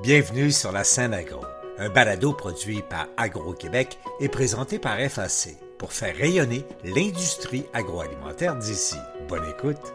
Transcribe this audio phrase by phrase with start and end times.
[0.00, 1.40] Bienvenue sur la scène agro,
[1.76, 8.94] un balado produit par Agro-Québec et présenté par FAC pour faire rayonner l'industrie agroalimentaire d'ici.
[9.28, 9.92] Bonne écoute.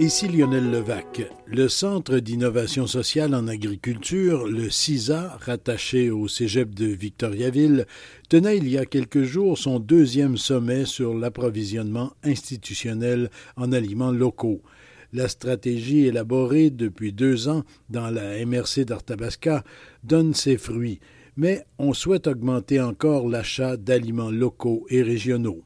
[0.00, 1.22] Ici Lionel Levac.
[1.46, 7.86] Le Centre d'innovation sociale en agriculture, le CISA, rattaché au Cégep de Victoriaville,
[8.28, 14.60] tenait il y a quelques jours son deuxième sommet sur l'approvisionnement institutionnel en aliments locaux.
[15.12, 19.64] La stratégie élaborée depuis deux ans dans la MRC d'Arthabasca
[20.04, 21.00] donne ses fruits,
[21.36, 25.64] mais on souhaite augmenter encore l'achat d'aliments locaux et régionaux.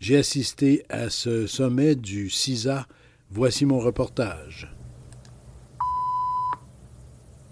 [0.00, 2.86] J'ai assisté à ce sommet du CISA.
[3.30, 4.77] Voici mon reportage.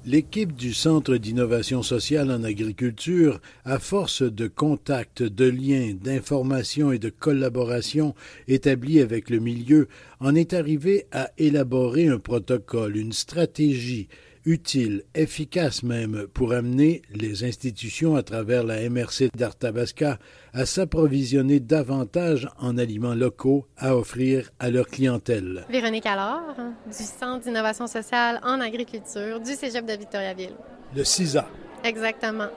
[0.08, 7.00] L'équipe du Centre d'innovation sociale en agriculture, à force de contacts, de liens, d'informations et
[7.00, 8.14] de collaboration
[8.46, 9.88] établis avec le milieu,
[10.20, 14.06] en est arrivée à élaborer un protocole, une stratégie
[14.46, 20.18] utile, efficace même, pour amener les institutions à travers la MRC d'Arthabasca
[20.54, 25.66] à s'approvisionner davantage en aliments locaux à offrir à leur clientèle.
[25.68, 30.54] Véronique Allard, du Centre d'innovation sociale en agriculture du Cégep de Victoriaville.
[30.94, 31.46] Le CISA.
[31.84, 32.48] Exactement.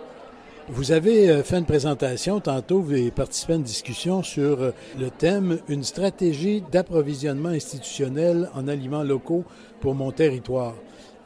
[0.72, 4.72] Vous avez euh, fait une présentation tantôt, vous avez participé à une discussion sur euh,
[5.00, 9.46] le thème Une stratégie d'approvisionnement institutionnel en aliments locaux
[9.82, 10.76] pour mon territoire.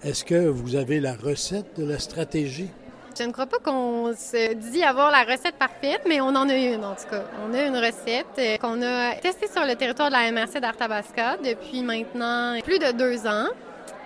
[0.04, 2.70] Est-ce que vous avez la recette de la stratégie?
[3.18, 6.56] Je ne crois pas qu'on se dit avoir la recette parfaite, mais on en a
[6.56, 7.24] une en tout cas.
[7.48, 11.38] On a une recette euh, qu'on a testée sur le territoire de la MRC d'Arthabasca
[11.38, 13.48] depuis maintenant plus de deux ans.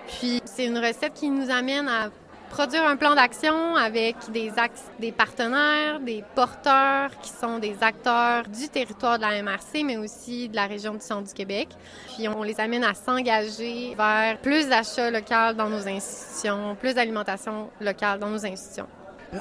[0.06, 2.10] Puis c'est une recette qui nous amène à
[2.50, 4.50] produire un plan d'action avec des,
[4.98, 10.48] des partenaires, des porteurs qui sont des acteurs du territoire de la MRC, mais aussi
[10.48, 11.68] de la région du centre du Québec.
[12.14, 17.70] Puis on les amène à s'engager vers plus d'achats locaux dans nos institutions, plus d'alimentation
[17.80, 18.86] locale dans nos institutions.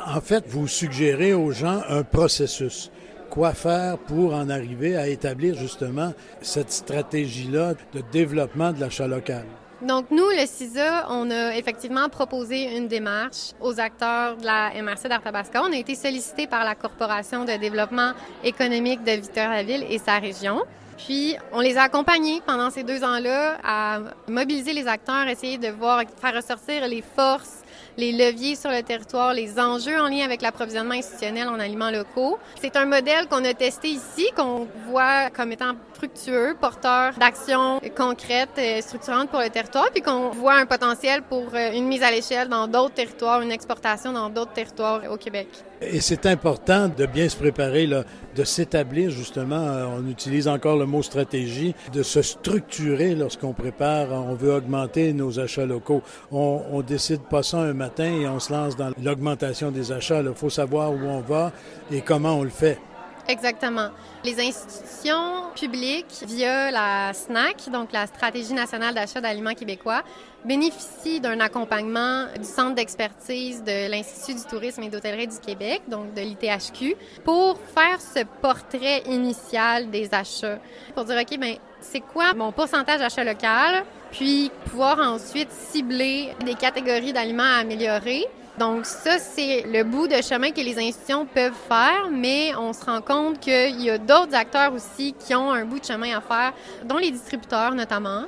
[0.06, 2.92] En fait, vous suggérez aux gens un processus
[3.30, 9.46] quoi faire pour en arriver à établir justement cette stratégie-là de développement de l'achat local?
[9.82, 15.08] Donc, nous, le CISA, on a effectivement proposé une démarche aux acteurs de la MRC
[15.08, 15.62] d'Arthabasca.
[15.64, 20.64] On a été sollicité par la Corporation de développement économique de Victoriaville et sa région.
[20.98, 25.68] Puis, on les a accompagnés pendant ces deux ans-là à mobiliser les acteurs, essayer de
[25.68, 27.60] voir, faire ressortir les forces,
[27.98, 32.38] les leviers sur le territoire, les enjeux en lien avec l'approvisionnement institutionnel en aliments locaux.
[32.62, 38.58] C'est un modèle qu'on a testé ici, qu'on voit comme étant fructueux, porteur d'actions concrètes,
[38.58, 42.12] et structurantes pour le territoire, puis qu'on voit un potentiel pour euh, une mise à
[42.12, 45.48] l'échelle dans d'autres territoires, une exportation dans d'autres territoires au Québec.
[45.82, 50.86] Et c'est important de bien se préparer, de s'établir justement, euh, on utilise encore le
[50.86, 56.02] mot stratégie, de se structurer lorsqu'on prépare, on veut augmenter nos achats locaux.
[56.32, 60.22] On, on décide pas ça un matin et on se lance dans l'augmentation des achats.
[60.22, 61.52] Il faut savoir où on va
[61.92, 62.80] et comment on le fait.
[63.28, 63.90] Exactement.
[64.24, 70.02] Les institutions publiques, via la SNAC, donc la Stratégie nationale d'achat d'aliments québécois,
[70.46, 76.14] bénéficient d'un accompagnement du Centre d'expertise de l'Institut du tourisme et d'hôtellerie du Québec, donc
[76.14, 76.96] de l'ITHQ,
[77.26, 80.60] pour faire ce portrait initial des achats.
[80.96, 86.56] Pour dire, OK, ben c'est quoi mon pourcentage d'achat local, puis pouvoir ensuite cibler des
[86.56, 88.28] catégories d'aliments à améliorer
[88.58, 92.84] donc ça, c'est le bout de chemin que les institutions peuvent faire, mais on se
[92.84, 96.22] rend compte qu'il y a d'autres acteurs aussi qui ont un bout de chemin à
[96.22, 98.24] faire, dont les distributeurs notamment.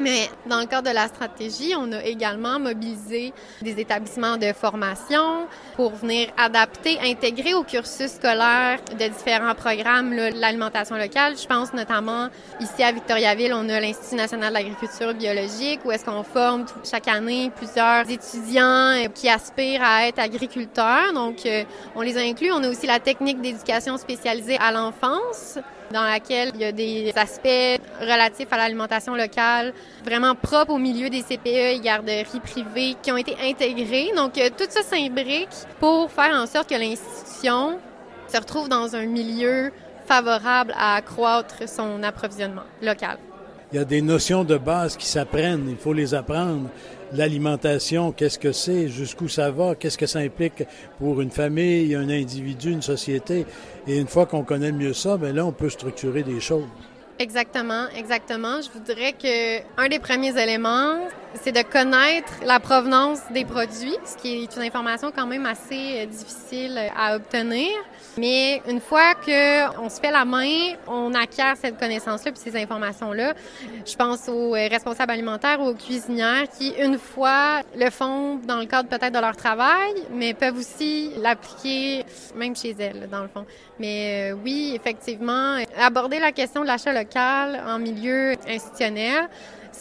[0.00, 3.32] Mais dans le cadre de la stratégie, on a également mobilisé
[3.62, 10.96] des établissements de formation pour venir adapter, intégrer au cursus scolaire de différents programmes l'alimentation
[10.96, 11.36] locale.
[11.36, 12.28] Je pense notamment
[12.60, 17.50] ici à Victoriaville, on a l'Institut national d'agriculture biologique où est-ce qu'on forme chaque année
[17.56, 21.12] plusieurs étudiants qui aspirent à être agriculteurs.
[21.12, 21.64] Donc, euh,
[21.96, 22.52] on les a inclus.
[22.52, 25.58] On a aussi la technique d'éducation spécialisée à l'enfance
[25.92, 29.72] dans laquelle il y a des aspects relatifs à l'alimentation locale,
[30.04, 34.10] vraiment propres au milieu des CPE et garderies privées qui ont été intégrés.
[34.16, 35.48] Donc, euh, tout ça s'imbrique
[35.80, 37.78] pour faire en sorte que l'institution
[38.28, 39.72] se retrouve dans un milieu
[40.06, 43.18] favorable à accroître son approvisionnement local.
[43.70, 46.70] Il y a des notions de base qui s'apprennent, il faut les apprendre.
[47.12, 50.64] L'alimentation, qu'est-ce que c'est, jusqu'où ça va, qu'est-ce que ça implique
[50.98, 53.44] pour une famille, un individu, une société.
[53.86, 56.64] Et une fois qu'on connaît mieux ça, bien là, on peut structurer des choses.
[57.20, 58.60] Exactement, exactement.
[58.62, 61.00] Je voudrais que un des premiers éléments,
[61.42, 66.02] c'est de connaître la provenance des produits, ce qui est une information quand même assez
[66.02, 67.70] euh, difficile à obtenir.
[68.16, 72.56] Mais une fois que on se fait la main, on acquiert cette connaissance-là puis ces
[72.56, 73.34] informations-là.
[73.84, 78.58] Je pense aux euh, responsables alimentaires ou aux cuisinières qui, une fois, le font dans
[78.58, 82.04] le cadre peut-être de leur travail, mais peuvent aussi l'appliquer
[82.36, 83.44] même chez elles, dans le fond.
[83.78, 89.28] Mais euh, oui, effectivement, aborder la question de l'achat local en milieu institutionnel,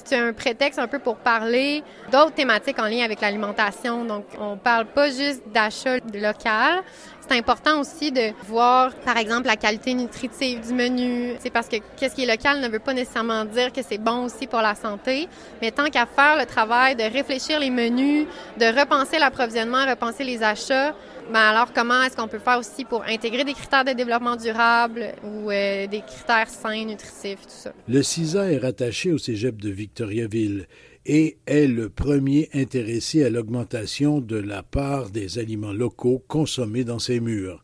[0.05, 4.05] c'est un prétexte un peu pour parler d'autres thématiques en lien avec l'alimentation.
[4.05, 6.83] Donc, on parle pas juste d'achat local.
[7.27, 11.33] C'est important aussi de voir, par exemple, la qualité nutritive du menu.
[11.39, 14.25] C'est parce que qu'est-ce qui est local ne veut pas nécessairement dire que c'est bon
[14.25, 15.27] aussi pour la santé.
[15.61, 18.27] Mais tant qu'à faire le travail de réfléchir les menus,
[18.57, 20.93] de repenser l'approvisionnement, repenser les achats,
[21.31, 25.13] ben alors, comment est-ce qu'on peut faire aussi pour intégrer des critères de développement durable
[25.23, 27.73] ou euh, des critères sains, nutritifs, tout ça?
[27.87, 30.67] Le CISA est rattaché au cégep de Victoriaville
[31.05, 36.99] et est le premier intéressé à l'augmentation de la part des aliments locaux consommés dans
[36.99, 37.63] ses murs.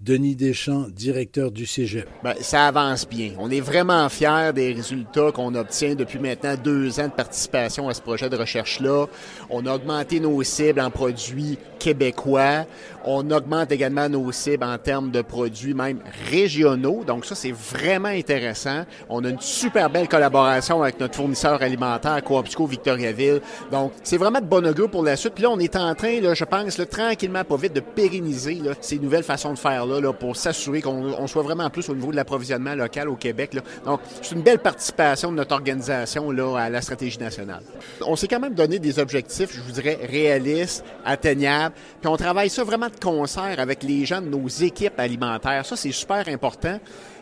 [0.00, 2.08] Denis Deschamps, directeur du Cégep.
[2.22, 3.32] Ben, ça avance bien.
[3.36, 7.94] On est vraiment fiers des résultats qu'on obtient depuis maintenant deux ans de participation à
[7.94, 9.06] ce projet de recherche-là.
[9.50, 12.64] On a augmenté nos cibles en produits québécois.
[13.10, 16.00] On augmente également nos cibles en termes de produits même
[16.30, 17.04] régionaux.
[17.06, 18.82] Donc ça, c'est vraiment intéressant.
[19.08, 23.40] On a une super belle collaboration avec notre fournisseur alimentaire, Coopsco Victoriaville.
[23.72, 25.32] Donc c'est vraiment de bon augure pour la suite.
[25.32, 28.98] Puis là, on est en train, je pense, là, tranquillement, pas vite, de pérenniser ces
[28.98, 32.74] nouvelles façons de faire là, pour s'assurer qu'on soit vraiment plus au niveau de l'approvisionnement
[32.74, 33.56] local au Québec.
[33.86, 37.62] Donc c'est une belle participation de notre organisation là, à la stratégie nationale.
[38.06, 41.74] On s'est quand même donné des objectifs, je vous dirais, réalistes, atteignables.
[42.02, 45.64] Puis on travaille ça vraiment de avec les gens de nos équipes alimentaires.
[45.64, 46.78] Ça, c'est super important.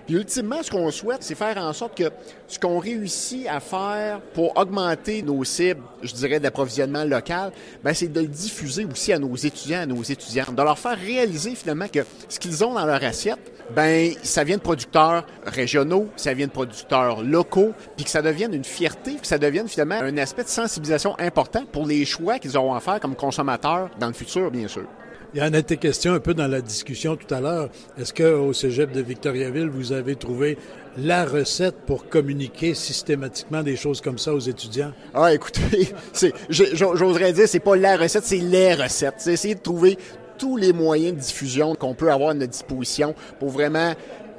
[0.07, 2.11] Puis ultimement, ce qu'on souhaite, c'est faire en sorte que
[2.47, 7.51] ce qu'on réussit à faire pour augmenter nos cibles, je dirais, d'approvisionnement local,
[7.83, 10.97] ben c'est de le diffuser aussi à nos étudiants, à nos étudiantes, de leur faire
[10.97, 16.09] réaliser finalement que ce qu'ils ont dans leur assiette, ben ça vient de producteurs régionaux,
[16.15, 19.97] ça vient de producteurs locaux, puis que ça devienne une fierté, que ça devienne finalement
[19.97, 24.07] un aspect de sensibilisation important pour les choix qu'ils auront à faire comme consommateurs dans
[24.07, 24.87] le futur, bien sûr.
[25.37, 27.69] Il y en a été question un peu dans la discussion tout à l'heure.
[28.01, 30.57] Est-ce qu'au cégep de Victoriaville, vous avez trouvé
[30.97, 34.93] la recette pour communiquer systématiquement des choses comme ça aux étudiants?
[35.13, 35.91] Ah, écoutez,
[36.49, 39.17] j'oserais dire, c'est pas la recette, c'est les recettes.
[39.19, 39.99] C'est essayer de trouver
[40.39, 43.93] tous les moyens de diffusion qu'on peut avoir à notre disposition pour vraiment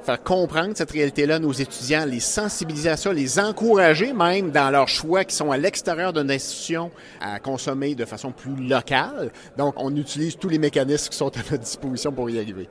[0.08, 4.70] faire comprendre cette réalité-là à nos étudiants, les sensibiliser à ça, les encourager même dans
[4.70, 6.90] leurs choix qui sont à l'extérieur d'une institution
[7.20, 9.30] à consommer de façon plus locale.
[9.58, 12.68] Donc, on utilise tous les mécanismes qui sont à notre disposition pour y arriver.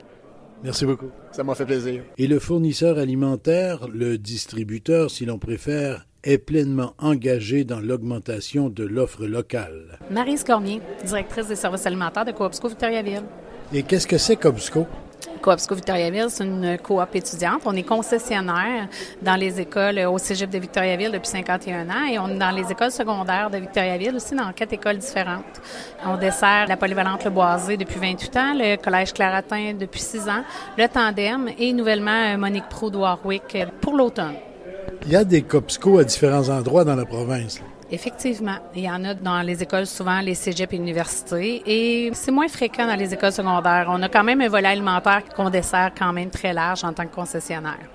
[0.64, 1.10] Merci beaucoup.
[1.30, 2.02] Ça m'a fait plaisir.
[2.16, 8.82] Et le fournisseur alimentaire, le distributeur, si l'on préfère, est pleinement engagé dans l'augmentation de
[8.82, 10.00] l'offre locale.
[10.10, 13.22] Marie Cormier, directrice des services alimentaires de Coopsco Victoriaville.
[13.72, 14.88] Et qu'est-ce que c'est Coopsco?
[15.40, 17.62] Coopsco Victoriaville, c'est une coop étudiante.
[17.64, 18.88] On est concessionnaire
[19.22, 22.70] dans les écoles au Cégep de Victoriaville depuis 51 ans et on est dans les
[22.70, 25.60] écoles secondaires de Victoriaville aussi dans quatre écoles différentes.
[26.04, 30.44] On dessert la polyvalente Le Boisé depuis 28 ans, le Collège Claratin depuis 6 ans,
[30.76, 34.34] le Tandem et nouvellement Monique Proud Warwick pour l'automne.
[35.06, 37.60] Il y a des Coopsco à différents endroits dans la province.
[37.90, 38.56] Effectivement.
[38.74, 42.48] Il y en a dans les écoles, souvent les cégep et universités, et c'est moins
[42.48, 43.86] fréquent dans les écoles secondaires.
[43.88, 47.06] On a quand même un volet alimentaire qu'on dessert quand même très large en tant
[47.06, 47.88] que concessionnaire.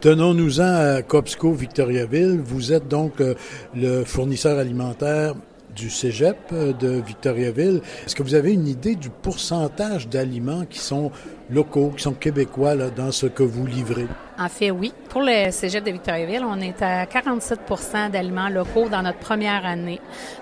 [0.00, 2.40] Tenons-nous-en à Copsco Victoriaville.
[2.42, 3.34] Vous êtes donc euh,
[3.74, 5.34] le fournisseur alimentaire
[5.74, 7.80] du cégep euh, de Victoriaville.
[8.04, 11.10] Est-ce que vous avez une idée du pourcentage d'aliments qui sont
[11.50, 14.06] locaux, qui sont québécois dans ce que vous livrez?
[14.38, 14.92] En fait, oui.
[15.08, 20.00] Pour le cégep de Victoriaville, on est à 47% d'aliments locaux dans notre première année,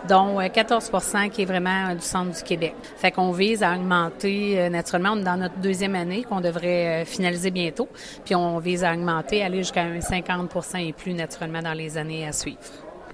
[0.08, 2.74] dont 14% euh, qui est vraiment du centre du Québec.
[2.96, 7.04] Fait qu'on vise à augmenter, euh, naturellement, on est dans notre deuxième année qu'on devrait
[7.04, 7.88] finaliser bientôt,
[8.24, 12.26] puis on vise à augmenter, aller jusqu'à un 50% et plus, naturellement, dans les années
[12.26, 12.58] à suivre.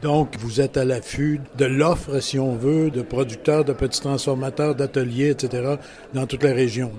[0.05, 4.75] Donc, vous êtes à l'affût de l'offre, si on veut, de producteurs, de petits transformateurs,
[4.75, 5.77] d'ateliers, etc.,
[6.13, 6.93] dans toute la région.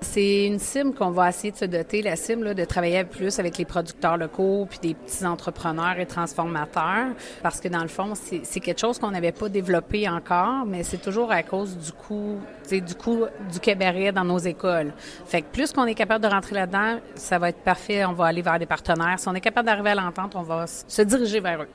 [0.00, 3.58] C'est une cible qu'on va essayer de se doter, la cible de travailler plus avec
[3.58, 7.08] les producteurs locaux puis des petits entrepreneurs et transformateurs,
[7.42, 11.02] parce que dans le fond, c'est quelque chose qu'on n'avait pas développé encore, mais c'est
[11.02, 12.38] toujours à cause du coût,
[12.70, 14.92] du coût du cabaret dans nos écoles.
[15.26, 18.04] Fait que plus qu'on est capable de rentrer là-dedans, ça va être parfait.
[18.04, 19.18] On va aller vers des partenaires.
[19.18, 21.68] Si on est capable d'arriver à l'entente, on va se diriger vers eux.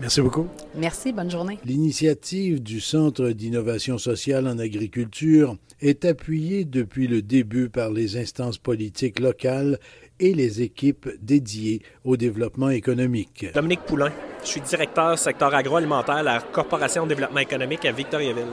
[0.00, 0.48] Merci beaucoup.
[0.74, 1.58] Merci, bonne journée.
[1.64, 8.58] L'initiative du Centre d'innovation sociale en agriculture est appuyée depuis le début par les instances
[8.58, 9.78] politiques locales
[10.20, 13.46] et les équipes dédiées au développement économique.
[13.54, 18.44] Dominique Poulain, je suis directeur secteur agroalimentaire à la Corporation de développement économique à Victoriaville.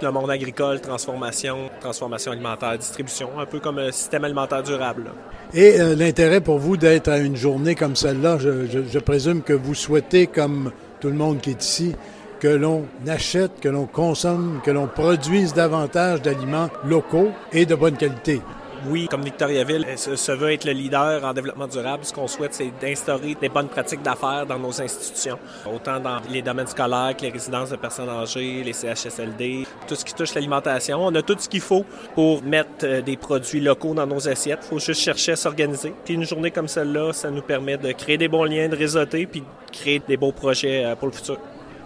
[0.00, 5.10] Le monde agricole, transformation, transformation alimentaire, distribution, un peu comme un système alimentaire durable.
[5.54, 9.52] Et euh, l'intérêt pour vous d'être à une journée comme celle-là, je, je présume que
[9.52, 11.94] vous souhaitez, comme tout le monde qui est ici,
[12.40, 17.96] que l'on achète, que l'on consomme, que l'on produise davantage d'aliments locaux et de bonne
[17.96, 18.40] qualité.
[18.86, 22.72] Oui, comme Victoriaville se veut être le leader en développement durable, ce qu'on souhaite, c'est
[22.80, 27.30] d'instaurer des bonnes pratiques d'affaires dans nos institutions, autant dans les domaines scolaires que les
[27.30, 31.04] résidences de personnes âgées, les CHSLD, tout ce qui touche l'alimentation.
[31.04, 34.60] On a tout ce qu'il faut pour mettre euh, des produits locaux dans nos assiettes.
[34.62, 35.92] Il faut juste chercher à s'organiser.
[36.04, 39.26] Puis une journée comme celle-là, ça nous permet de créer des bons liens, de réseauter,
[39.26, 41.38] puis de créer des beaux projets euh, pour le futur.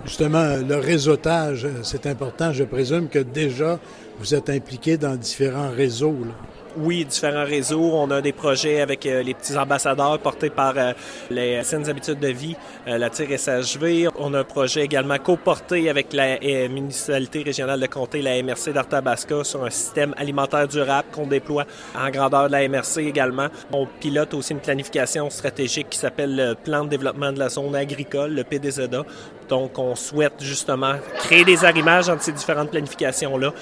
[0.04, 2.52] Justement, le réseautage, c'est important.
[2.52, 3.78] Je présume que déjà,
[4.18, 6.16] vous êtes impliqué dans différents réseaux.
[6.76, 7.90] Oui, différents réseaux.
[7.92, 10.92] On a des projets avec euh, les petits ambassadeurs portés par euh,
[11.30, 12.56] les saines habitudes de vie,
[12.88, 14.08] euh, la TIR SHV.
[14.18, 16.38] On a un projet également co-porté avec la
[16.68, 22.08] municipalité régionale de comté, la MRC d'Arthabasca, sur un système alimentaire durable qu'on déploie en
[22.10, 23.48] grandeur de la MRC également.
[23.70, 27.76] On pilote aussi une planification stratégique qui s'appelle le Plan de développement de la zone
[27.76, 29.04] agricole, le PDZA.
[29.48, 33.52] Donc, on souhaite justement créer des arrimages entre ces différentes planifications-là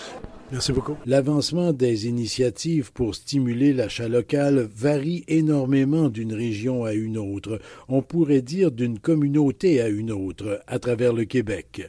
[1.07, 8.02] L'avancement des initiatives pour stimuler l'achat local varie énormément d'une région à une autre, on
[8.02, 11.88] pourrait dire d'une communauté à une autre, à travers le Québec.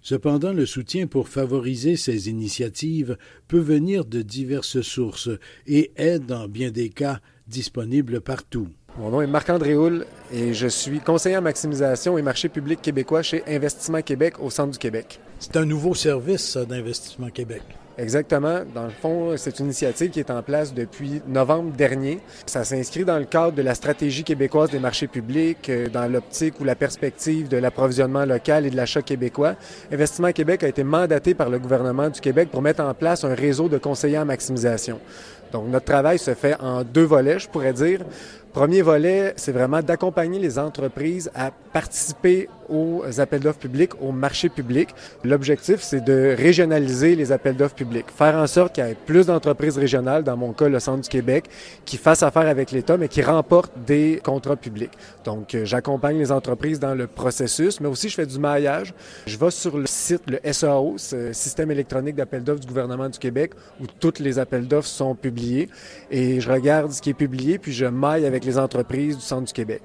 [0.00, 5.28] Cependant, le soutien pour favoriser ces initiatives peut venir de diverses sources
[5.66, 8.68] et est, dans bien des cas, disponible partout.
[9.00, 13.22] Mon nom est Marc-André Houle et je suis conseiller en maximisation et marché public québécois
[13.22, 15.20] chez Investissement Québec au centre du Québec.
[15.38, 17.62] C'est un nouveau service, d'Investissement Québec.
[17.96, 18.60] Exactement.
[18.74, 22.20] Dans le fond, c'est une initiative qui est en place depuis novembre dernier.
[22.46, 26.60] Ça s'inscrit dans le cadre de la stratégie québécoise des marchés publics, euh, dans l'optique
[26.60, 29.54] ou la perspective de l'approvisionnement local et de l'achat québécois.
[29.92, 33.34] Investissement Québec a été mandaté par le gouvernement du Québec pour mettre en place un
[33.34, 34.98] réseau de conseillers en maximisation.
[35.52, 38.00] Donc, notre travail se fait en deux volets, je pourrais dire.
[38.52, 44.48] Premier volet, c'est vraiment d'accompagner les entreprises à participer aux appels d'offres publics, au marché
[44.48, 44.88] public.
[45.24, 49.26] L'objectif, c'est de régionaliser les appels d'offres publics, faire en sorte qu'il y ait plus
[49.26, 51.44] d'entreprises régionales, dans mon cas, le Centre du Québec,
[51.84, 54.92] qui fassent affaire avec l'État, mais qui remportent des contrats publics.
[55.24, 58.94] Donc, euh, j'accompagne les entreprises dans le processus, mais aussi je fais du maillage.
[59.26, 60.96] Je vais sur le site, le SAO,
[61.32, 65.68] système électronique d'appels d'offres du gouvernement du Québec, où toutes les appels d'offres sont publiés,
[66.10, 69.46] et je regarde ce qui est publié, puis je maille avec les entreprises du Centre
[69.46, 69.82] du Québec.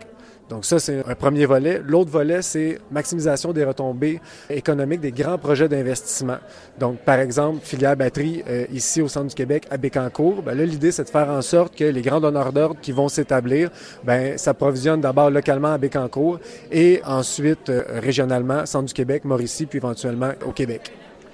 [0.49, 1.81] Donc ça, c'est un premier volet.
[1.83, 6.37] L'autre volet, c'est maximisation des retombées économiques des grands projets d'investissement.
[6.79, 10.43] Donc, par exemple, filière batterie euh, ici au centre du Québec, à Bécancourt.
[10.43, 13.09] Ben là, l'idée, c'est de faire en sorte que les grands donneurs d'ordre qui vont
[13.09, 13.71] s'établir,
[14.03, 16.39] ben s'approvisionnent d'abord localement à Bécancourt
[16.71, 20.91] et ensuite euh, régionalement, centre du Québec, Mauricie, puis éventuellement au Québec.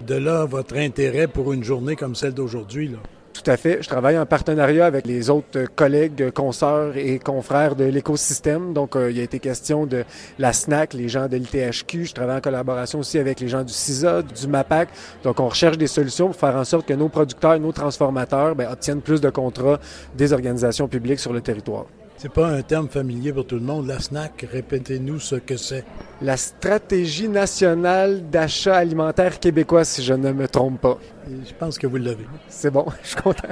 [0.08, 2.98] De là, votre intérêt pour une journée comme celle d'aujourd'hui, là?
[3.44, 3.82] Tout à fait.
[3.82, 8.72] Je travaille en partenariat avec les autres collègues, consoeurs et confrères de l'écosystème.
[8.72, 10.04] Donc, euh, il a été question de
[10.38, 12.06] la SNAC, les gens de l'ITHQ.
[12.06, 14.90] Je travaille en collaboration aussi avec les gens du CISA, du MAPAC.
[15.24, 18.54] Donc, on recherche des solutions pour faire en sorte que nos producteurs et nos transformateurs
[18.54, 19.80] ben, obtiennent plus de contrats
[20.16, 21.86] des organisations publiques sur le territoire.
[22.22, 23.88] C'est pas un terme familier pour tout le monde.
[23.88, 25.84] La SNAC, répétez-nous ce que c'est.
[26.22, 31.00] La stratégie nationale d'achat alimentaire québécois, si je ne me trompe pas.
[31.28, 32.28] je pense que vous l'avez.
[32.48, 33.48] C'est bon, je suis content.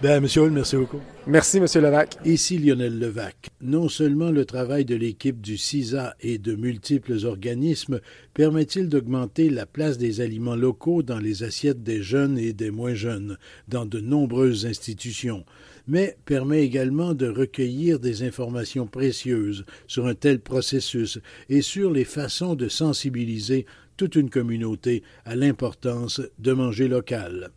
[0.00, 1.00] Ben, Monsieur Hull, merci beaucoup.
[1.26, 2.16] Merci, Monsieur Levac.
[2.24, 3.50] Ici Lionel Levac.
[3.60, 8.00] Non seulement le travail de l'équipe du CISA et de multiples organismes
[8.32, 12.94] permet-il d'augmenter la place des aliments locaux dans les assiettes des jeunes et des moins
[12.94, 13.36] jeunes,
[13.68, 15.44] dans de nombreuses institutions,
[15.86, 21.18] mais permet également de recueillir des informations précieuses sur un tel processus
[21.48, 27.50] et sur les façons de sensibiliser toute une communauté à l'importance de manger local.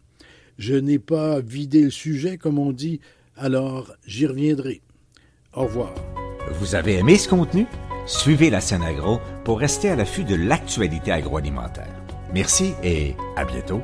[0.58, 3.00] Je n'ai pas vidé le sujet, comme on dit,
[3.36, 4.82] alors j'y reviendrai.
[5.54, 5.94] Au revoir.
[6.60, 7.66] Vous avez aimé ce contenu?
[8.06, 12.04] Suivez la scène agro pour rester à l'affût de l'actualité agroalimentaire.
[12.34, 13.82] Merci et à bientôt.